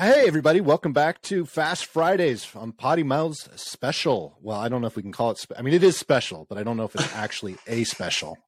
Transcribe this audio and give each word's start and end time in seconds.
Hey, 0.00 0.26
everybody, 0.26 0.62
welcome 0.62 0.94
back 0.94 1.20
to 1.24 1.44
Fast 1.44 1.84
Fridays 1.84 2.48
on 2.56 2.72
PoddiMouths 2.72 3.58
Special. 3.58 4.38
Well, 4.40 4.58
I 4.58 4.70
don't 4.70 4.80
know 4.80 4.86
if 4.86 4.96
we 4.96 5.02
can 5.02 5.12
call 5.12 5.32
it, 5.32 5.36
spe- 5.36 5.52
I 5.58 5.60
mean, 5.60 5.74
it 5.74 5.84
is 5.84 5.98
special, 5.98 6.46
but 6.48 6.56
I 6.56 6.62
don't 6.62 6.78
know 6.78 6.84
if 6.84 6.94
it's 6.94 7.14
actually 7.14 7.58
a 7.66 7.84
special 7.84 8.38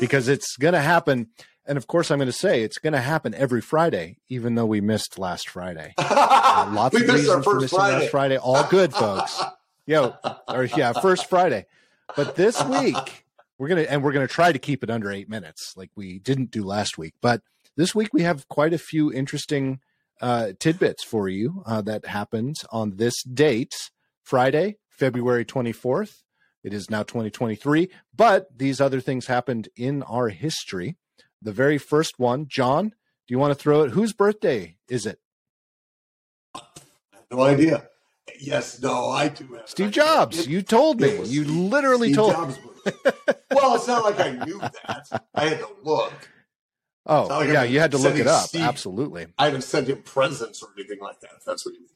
because 0.00 0.28
it's 0.28 0.56
going 0.56 0.72
to 0.72 0.80
happen. 0.80 1.28
And 1.66 1.76
of 1.76 1.88
course, 1.88 2.10
I'm 2.10 2.16
going 2.16 2.24
to 2.24 2.32
say 2.32 2.62
it's 2.62 2.78
going 2.78 2.94
to 2.94 3.02
happen 3.02 3.34
every 3.34 3.60
Friday, 3.60 4.16
even 4.30 4.54
though 4.54 4.64
we 4.64 4.80
missed 4.80 5.18
last 5.18 5.50
Friday. 5.50 5.92
Uh, 5.98 6.70
lots 6.74 6.94
We 6.94 7.02
of 7.02 7.08
missed 7.08 7.28
our 7.28 7.36
reasons 7.36 7.44
for 7.44 7.50
first 7.52 7.62
missing 7.64 7.78
Friday. 7.78 7.98
last 7.98 8.10
Friday. 8.10 8.36
All 8.38 8.64
good, 8.70 8.94
folks. 8.94 9.42
Yo, 9.84 10.14
or 10.48 10.64
yeah, 10.64 10.94
first 10.94 11.28
Friday. 11.28 11.66
But 12.16 12.34
this 12.36 12.64
week, 12.64 13.26
we're 13.58 13.68
going 13.68 13.84
to, 13.84 13.92
and 13.92 14.02
we're 14.02 14.12
going 14.12 14.26
to 14.26 14.32
try 14.32 14.50
to 14.50 14.58
keep 14.58 14.82
it 14.82 14.88
under 14.88 15.12
eight 15.12 15.28
minutes 15.28 15.74
like 15.76 15.90
we 15.96 16.18
didn't 16.18 16.50
do 16.50 16.64
last 16.64 16.96
week. 16.96 17.12
But 17.20 17.42
this 17.76 17.94
week, 17.94 18.14
we 18.14 18.22
have 18.22 18.48
quite 18.48 18.72
a 18.72 18.78
few 18.78 19.12
interesting 19.12 19.80
uh, 20.22 20.52
tidbits 20.58 21.04
for 21.04 21.28
you 21.28 21.62
uh, 21.66 21.82
that 21.82 22.06
happened 22.06 22.56
on 22.70 22.96
this 22.96 23.22
date, 23.24 23.74
Friday, 24.22 24.76
February 24.88 25.44
24th. 25.44 26.22
It 26.62 26.72
is 26.72 26.88
now 26.88 27.02
2023, 27.02 27.90
but 28.14 28.46
these 28.56 28.80
other 28.80 29.00
things 29.00 29.26
happened 29.26 29.68
in 29.76 30.04
our 30.04 30.28
history. 30.28 30.96
The 31.42 31.52
very 31.52 31.76
first 31.76 32.18
one, 32.18 32.46
John, 32.48 32.90
do 32.90 33.34
you 33.34 33.38
want 33.38 33.50
to 33.50 33.60
throw 33.60 33.82
it? 33.82 33.90
Whose 33.90 34.12
birthday 34.12 34.76
is 34.88 35.04
it? 35.04 35.18
No 37.32 37.40
idea. 37.40 37.88
Yes, 38.40 38.80
no, 38.80 39.08
I 39.08 39.28
do 39.28 39.46
have. 39.54 39.68
Steve 39.68 39.90
Jobs. 39.90 40.46
You 40.46 40.62
told 40.62 41.00
me. 41.00 41.20
You 41.24 41.44
literally 41.44 42.08
Steve 42.08 42.16
told. 42.16 42.32
Jobs' 42.32 42.58
birthday. 42.84 43.22
well, 43.52 43.74
it's 43.74 43.88
not 43.88 44.04
like 44.04 44.20
I 44.20 44.44
knew 44.44 44.60
that. 44.60 45.26
I 45.34 45.48
had 45.48 45.58
to 45.58 45.68
look. 45.82 46.12
Oh, 47.04 47.26
like 47.26 47.48
yeah, 47.48 47.62
I'm 47.62 47.70
you 47.72 47.80
had 47.80 47.90
to 47.92 47.98
look 47.98 48.16
it 48.16 48.26
up. 48.28 48.48
Absolutely. 48.54 49.26
I 49.38 49.46
haven't 49.46 49.62
sent 49.62 49.88
him 49.88 50.02
presents 50.02 50.62
or 50.62 50.68
anything 50.78 50.98
like 51.00 51.20
that. 51.20 51.30
If 51.38 51.44
that's 51.44 51.66
what 51.66 51.74
you 51.74 51.80
mean. 51.80 51.88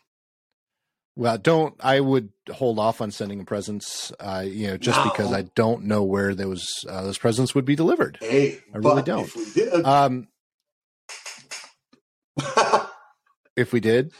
Well, 1.18 1.38
don't. 1.38 1.74
I 1.80 2.00
would 2.00 2.30
hold 2.52 2.78
off 2.78 3.00
on 3.00 3.10
sending 3.10 3.38
him 3.38 3.46
presents. 3.46 4.12
Uh, 4.20 4.44
you 4.46 4.66
know, 4.66 4.76
just 4.76 4.98
No. 4.98 5.04
because 5.04 5.32
I 5.32 5.42
don't 5.54 5.84
know 5.84 6.02
where 6.02 6.34
those 6.34 6.84
uh, 6.88 7.02
those 7.02 7.18
presents 7.18 7.54
would 7.54 7.64
be 7.64 7.76
delivered. 7.76 8.18
Hey, 8.20 8.60
I 8.74 8.78
really 8.78 9.02
don't. 9.02 9.24
If 9.24 9.36
we 9.36 9.50
did, 9.52 9.84
Um, 9.86 10.28
if 13.56 13.72
we 13.72 13.80
did, 13.80 14.12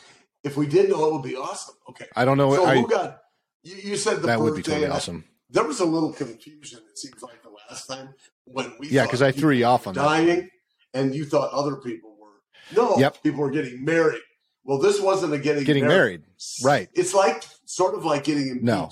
if 0.45 0.57
we 0.57 0.67
did, 0.67 0.89
no, 0.91 1.07
it 1.09 1.13
would 1.15 1.23
be 1.23 1.37
awesome. 1.37 1.75
Okay. 1.91 2.07
I 2.17 2.25
don't 2.25 2.39
know. 2.39 2.55
So 2.55 2.65
I, 2.65 2.77
who 2.77 2.89
got? 2.89 3.19
You, 3.63 3.75
you 3.91 3.97
said 3.97 4.23
the 4.23 4.29
that 4.29 4.41
would 4.41 4.55
be 4.57 4.63
totally 4.63 4.87
I- 4.87 4.91
awesome. 4.91 5.25
There 5.51 5.65
was 5.65 5.79
a 5.81 5.85
little 5.85 6.13
confusion. 6.13 6.81
It 6.91 6.99
seems 6.99 7.23
like 7.23 7.41
the 7.43 7.51
last 7.71 7.87
time 7.87 8.15
when 8.47 8.73
we 8.81 8.89
Yeah, 8.89 9.05
because 9.05 9.23
I 9.23 9.31
threw 9.31 9.53
you 9.55 9.65
off 9.67 9.87
on 9.87 9.95
that. 9.95 10.49
And 10.97 11.15
you 11.15 11.25
thought 11.25 11.53
other 11.53 11.77
people 11.77 12.17
were 12.19 12.41
no. 12.75 12.99
Yep. 12.99 13.23
people 13.23 13.41
were 13.41 13.51
getting 13.51 13.85
married. 13.85 14.21
Well, 14.65 14.79
this 14.79 15.01
wasn't 15.01 15.33
a 15.33 15.39
getting 15.39 15.65
Getting 15.65 15.87
married, 15.87 16.23
right? 16.65 16.89
It's 16.95 17.15
like 17.15 17.45
sort 17.67 17.95
of 17.95 18.05
like 18.05 18.25
getting 18.25 18.49
impeached. 18.49 18.65
No. 18.65 18.89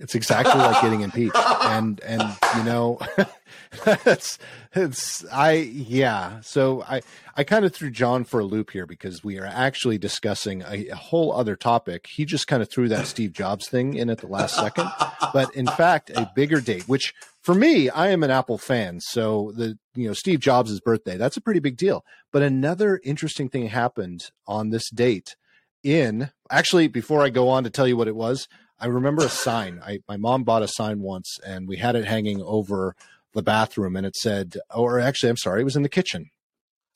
It's 0.00 0.16
exactly 0.16 0.60
like 0.60 0.82
getting 0.82 1.00
impeached, 1.08 1.36
and 1.36 2.00
and 2.00 2.22
you 2.56 2.64
know, 2.64 2.98
it's 3.86 4.38
it's 4.72 5.24
I 5.32 5.52
yeah. 5.52 6.40
So 6.40 6.82
I 6.82 7.02
I 7.36 7.44
kind 7.44 7.64
of 7.64 7.74
threw 7.74 7.90
John 7.90 8.24
for 8.24 8.40
a 8.40 8.44
loop 8.44 8.70
here 8.70 8.86
because 8.86 9.24
we 9.24 9.38
are 9.38 9.46
actually 9.46 9.98
discussing 9.98 10.62
a, 10.62 10.88
a 10.88 10.96
whole 10.96 11.32
other 11.32 11.56
topic. 11.56 12.06
He 12.06 12.24
just 12.24 12.46
kind 12.46 12.62
of 12.62 12.70
threw 12.70 12.88
that 12.88 13.06
Steve 13.06 13.32
Jobs 13.32 13.68
thing 13.68 13.94
in 13.94 14.10
at 14.10 14.18
the 14.18 14.26
last 14.26 14.56
second, 14.56 14.88
but 15.32 15.54
in 15.54 15.66
fact, 15.66 16.10
a 16.10 16.30
bigger 16.34 16.60
date. 16.60 16.88
Which 16.88 17.14
for 17.42 17.54
me, 17.54 17.90
I 17.90 18.08
am 18.08 18.22
an 18.22 18.30
Apple 18.30 18.58
fan, 18.58 19.00
so 19.00 19.52
the 19.54 19.78
you 19.94 20.08
know 20.08 20.14
Steve 20.14 20.40
Jobs' 20.40 20.80
birthday 20.80 21.16
that's 21.16 21.36
a 21.36 21.42
pretty 21.42 21.60
big 21.60 21.76
deal. 21.76 22.04
But 22.32 22.42
another 22.42 23.00
interesting 23.04 23.48
thing 23.48 23.66
happened 23.68 24.30
on 24.46 24.70
this 24.70 24.90
date. 24.90 25.36
In 25.82 26.30
actually, 26.50 26.88
before 26.88 27.22
I 27.22 27.28
go 27.28 27.50
on 27.50 27.64
to 27.64 27.70
tell 27.70 27.86
you 27.86 27.96
what 27.96 28.08
it 28.08 28.16
was, 28.16 28.48
I 28.78 28.86
remember 28.86 29.24
a 29.24 29.28
sign. 29.28 29.80
I 29.84 30.00
my 30.08 30.16
mom 30.16 30.44
bought 30.44 30.62
a 30.62 30.68
sign 30.68 31.00
once, 31.00 31.38
and 31.46 31.68
we 31.68 31.76
had 31.76 31.96
it 31.96 32.04
hanging 32.04 32.42
over 32.42 32.96
the 33.34 33.42
bathroom, 33.42 33.96
and 33.96 34.06
it 34.06 34.16
said, 34.16 34.56
or 34.74 34.98
actually, 35.00 35.30
I'm 35.30 35.36
sorry, 35.36 35.60
it 35.60 35.64
was 35.64 35.76
in 35.76 35.82
the 35.82 35.88
kitchen. 35.88 36.30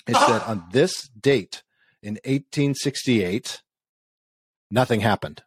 It 0.06 0.16
said, 0.16 0.42
on 0.42 0.64
this 0.72 1.08
date 1.20 1.62
in 2.02 2.14
1868, 2.24 3.60
nothing 4.70 5.00
happened. 5.00 5.42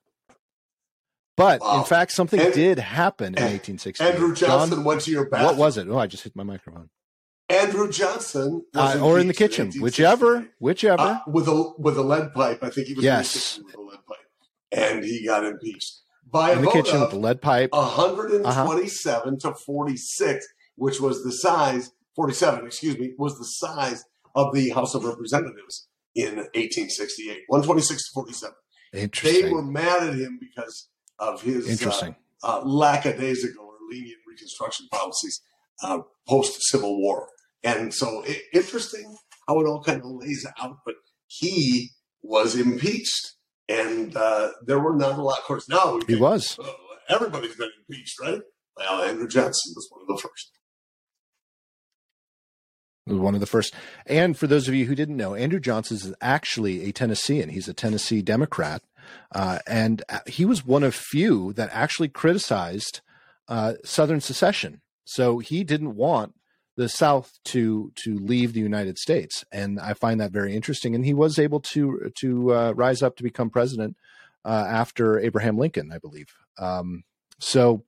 But 1.38 1.62
in 1.76 1.84
fact, 1.86 2.12
something 2.12 2.40
did 2.52 2.78
happen 2.78 3.28
in 3.36 3.42
1868. 3.44 4.06
Andrew 4.06 4.36
Johnson 4.36 4.84
went 4.84 5.02
to 5.02 5.12
your 5.12 5.28
bathroom. 5.30 5.48
what 5.48 5.58
was 5.58 5.78
it? 5.78 5.88
Oh, 5.88 5.98
I 5.98 6.06
just 6.06 6.24
hit 6.24 6.36
my 6.36 6.44
microphone. 6.44 6.90
Andrew 7.50 7.90
Johnson, 7.92 8.64
Uh, 8.76 9.00
or 9.02 9.18
in 9.20 9.28
the 9.28 9.34
kitchen, 9.34 9.68
1868. 9.68 9.82
whichever, 9.82 10.48
whichever. 10.60 11.02
Uh, 11.02 11.20
with 11.28 11.48
a 11.48 11.74
with 11.80 11.98
a 11.98 12.02
lead 12.04 12.34
pipe. 12.34 12.64
I 12.64 12.70
think 12.70 12.88
he 12.88 12.94
was 12.94 13.04
Yes. 13.04 13.58
in 13.58 13.64
the 13.64 13.66
kitchen 13.66 13.66
with 13.66 13.76
a 13.76 13.82
lead 13.90 14.06
pipe, 14.06 14.18
and 14.72 15.04
he 15.04 15.26
got 15.26 15.44
impeached 15.46 16.02
by 16.30 16.52
in 16.52 16.60
a 16.60 16.62
the 16.62 16.68
vote 16.68 16.74
kitchen 16.74 16.94
with 17.00 17.04
of 17.06 17.12
the 17.12 17.18
lead 17.20 17.42
pipe. 17.42 17.72
127 17.74 19.40
to 19.40 19.54
46, 19.54 20.48
which 20.82 21.00
was 21.00 21.24
the 21.24 21.32
size 21.32 21.92
47. 22.16 22.66
Excuse 22.66 22.98
me, 22.98 23.14
was 23.20 23.38
the 23.38 23.46
size 23.46 24.04
of 24.34 24.52
the 24.52 24.70
House 24.72 24.96
of 24.96 25.06
Representatives 25.06 25.88
in 26.16 26.38
1868. 26.38 27.44
126 27.48 28.02
to 28.02 28.14
47. 28.16 28.56
Interesting. 28.94 29.46
They 29.46 29.52
were 29.52 29.62
mad 29.62 30.02
at 30.10 30.16
him 30.16 30.40
because 30.42 30.90
of 31.20 31.44
his 31.44 31.68
uh, 31.68 31.72
Interesting. 31.72 32.16
uh, 32.44 32.62
lackadaisical 32.66 33.64
or 33.64 33.76
lenient 33.92 34.18
Reconstruction 34.28 34.88
policies 34.92 35.40
uh, 35.84 36.00
post 36.28 36.58
Civil 36.72 37.00
War. 37.00 37.28
And 37.64 37.94
so 37.94 38.24
i 38.28 38.42
interesting 38.52 39.16
how 39.48 39.60
it 39.60 39.68
all 39.68 39.84
kind 39.84 40.00
of 40.00 40.08
lays 40.08 40.48
out. 40.60 40.78
But 40.84 40.96
he 41.28 41.92
was 42.24 42.56
impeached, 42.56 43.36
and 43.70 44.18
uh, 44.18 44.50
there 44.66 44.80
were 44.80 44.96
not 44.96 45.20
a 45.20 45.22
lot. 45.22 45.38
Of 45.38 45.44
course, 45.44 45.70
now 45.70 46.00
he 46.00 46.06
think, 46.06 46.22
was. 46.22 46.58
"Oh, 46.60 46.76
everybody's 47.08 47.56
been 47.56 47.70
impeached, 47.88 48.20
right? 48.20 48.42
Well, 48.78 49.04
Andrew 49.04 49.28
Johnson 49.28 49.74
was 49.76 49.88
one 49.92 50.02
of 50.02 50.08
the 50.08 50.20
first. 50.28 50.52
One 53.20 53.34
of 53.34 53.40
the 53.42 53.48
first. 53.48 53.74
And 54.06 54.38
for 54.38 54.48
those 54.48 54.68
of 54.68 54.74
you 54.74 54.86
who 54.86 54.96
didn't 54.96 55.18
know, 55.18 55.36
Andrew 55.36 55.60
Johnson 55.60 55.98
is 55.98 56.14
actually 56.22 56.88
a 56.88 56.92
Tennessean. 56.92 57.50
He's 57.50 57.68
a 57.68 57.74
Tennessee 57.74 58.22
Democrat, 58.22 58.82
uh, 59.34 59.60
and 59.68 60.04
uh, 60.10 60.20
he 60.28 60.46
was 60.46 60.66
one 60.66 60.84
of 60.84 60.96
few 60.96 61.54
that 61.54 61.70
actually 61.72 62.10
criticized 62.10 63.02
uh, 63.48 63.74
Southern 63.84 64.22
secession. 64.22 64.82
So 65.04 65.40
he 65.40 65.64
didn't 65.64 65.96
want 65.96 66.36
the 66.78 66.88
South 66.88 67.34
to 67.46 67.92
to 68.04 68.18
leave 68.18 68.54
the 68.54 68.60
United 68.60 68.98
States, 68.98 69.44
and 69.52 69.80
I 69.80 69.94
find 69.94 70.20
that 70.22 70.32
very 70.32 70.56
interesting. 70.56 70.96
And 70.96 71.06
he 71.06 71.14
was 71.14 71.38
able 71.38 71.60
to 71.60 72.12
to 72.22 72.54
uh, 72.54 72.72
rise 72.76 73.02
up 73.02 73.18
to 73.18 73.24
become 73.24 73.50
president 73.50 73.98
uh, 74.46 74.66
after 74.68 75.20
Abraham 75.20 75.58
Lincoln, 75.58 75.92
I 75.92 75.98
believe. 75.98 76.28
Um, 76.58 77.04
so 77.40 77.84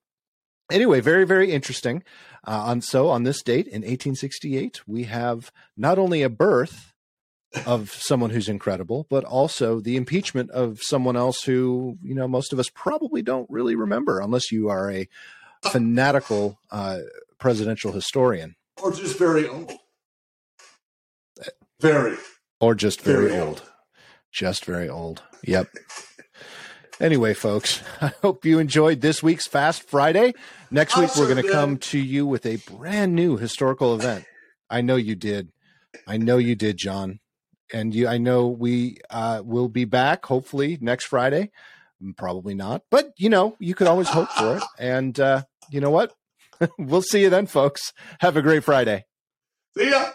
anyway, 0.74 1.00
very 1.00 1.26
very 1.26 1.52
interesting. 1.52 2.04
Uh, 2.46 2.64
on 2.66 2.82
so 2.82 3.08
on 3.10 3.24
this 3.24 3.42
date 3.42 3.68
in 3.68 3.82
1868, 3.84 4.82
we 4.86 5.04
have 5.04 5.52
not 5.78 5.98
only 5.98 6.22
a 6.24 6.30
birth 6.30 6.90
of 7.66 7.92
someone 7.92 8.32
who's 8.32 8.50
incredible, 8.50 9.06
but 9.10 9.24
also 9.24 9.80
the 9.80 9.96
impeachment 9.96 10.50
of 10.52 10.80
someone 10.82 11.16
else 11.16 11.44
who 11.44 11.98
you 12.02 12.14
know 12.16 12.28
most 12.28 12.52
of 12.52 12.60
us 12.60 12.70
probably 12.70 13.22
don't 13.22 13.50
really 13.50 13.76
remember, 13.76 14.20
unless 14.20 14.52
you 14.52 14.68
are 14.70 14.92
a 14.92 15.08
fanatical 15.72 16.58
uh, 16.72 16.98
presidential 17.40 17.92
historian 17.94 18.56
Or 18.82 18.92
just 18.92 19.18
very 19.18 19.48
old. 19.48 19.72
Very. 21.80 22.18
or 22.60 22.76
just 22.76 23.02
very, 23.02 23.28
Very 23.28 23.40
old. 23.40 23.48
old. 23.60 23.64
Just 24.32 24.66
very 24.66 24.90
old. 24.90 25.22
Yep. 25.44 25.68
Anyway, 27.00 27.34
folks, 27.34 27.82
I 28.02 28.14
hope 28.22 28.46
you 28.46 28.60
enjoyed 28.60 29.02
this 29.02 29.24
week's 29.24 29.48
Fast 29.48 29.84
Friday. 29.84 30.34
Next 30.70 30.98
week, 30.98 31.16
we're 31.16 31.28
going 31.28 31.44
to 31.44 31.52
come 31.52 31.78
to 31.78 32.00
you 32.00 32.26
with 32.26 32.46
a 32.46 32.58
brand 32.58 33.16
new 33.16 33.38
historical 33.38 33.96
event. 33.96 34.26
I 34.70 34.82
know 34.82 34.96
you 34.96 35.16
did. 35.16 35.52
I 36.08 36.18
know 36.18 36.38
you 36.38 36.56
did, 36.56 36.78
John. 36.78 37.20
And 37.72 37.94
you, 37.96 38.08
I 38.08 38.18
know 38.18 38.48
we 38.48 38.98
uh, 39.10 39.42
will 39.44 39.70
be 39.70 39.86
back 39.86 40.26
hopefully 40.26 40.78
next 40.82 41.06
Friday. 41.06 41.52
Probably 42.18 42.54
not, 42.54 42.84
but 42.92 43.12
you 43.18 43.30
know, 43.30 43.56
you 43.60 43.74
could 43.76 43.88
always 43.88 44.10
hope 44.10 44.30
for 44.32 44.58
it. 44.58 44.64
And 44.78 45.18
uh, 45.20 45.44
you 45.72 45.80
know 45.80 45.90
what? 45.90 46.14
we'll 46.78 47.02
see 47.02 47.22
you 47.22 47.30
then, 47.30 47.48
folks. 47.48 47.94
Have 48.20 48.36
a 48.36 48.42
great 48.42 48.64
Friday. 48.64 49.06
See 49.78 49.90
ya. 49.90 50.12